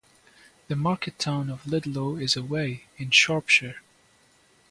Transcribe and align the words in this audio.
The 0.67 0.75
market 0.75 1.19
town 1.19 1.51
of 1.51 1.67
Ludlow 1.67 2.15
is 2.15 2.35
away, 2.35 2.85
in 2.97 3.11
Shropshire. 3.11 3.81